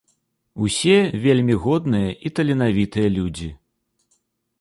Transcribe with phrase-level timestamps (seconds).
[0.67, 0.95] Усе
[1.25, 3.51] вельмі годныя і таленавітыя людзі.